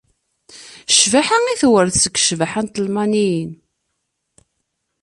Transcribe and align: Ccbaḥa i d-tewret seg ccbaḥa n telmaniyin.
Ccbaḥa 0.93 1.37
i 1.47 1.53
d-tewret 1.55 1.95
seg 2.03 2.13
ccbaḥa 2.21 2.61
n 2.61 2.67
telmaniyin. 2.67 3.51